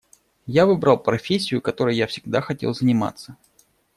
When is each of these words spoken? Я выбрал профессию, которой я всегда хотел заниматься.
Я 0.47 0.65
выбрал 0.65 0.97
профессию, 0.97 1.61
которой 1.61 1.95
я 1.95 2.07
всегда 2.07 2.41
хотел 2.41 2.73
заниматься. 2.73 3.37